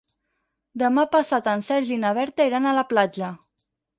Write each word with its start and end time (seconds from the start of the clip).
Demà 0.83 1.03
passat 1.15 1.51
en 1.51 1.61
Sergi 1.67 1.95
i 1.97 2.01
na 2.05 2.13
Berta 2.19 2.47
iran 2.53 2.65
a 2.71 2.75
la 2.79 2.87
platja. 2.95 3.31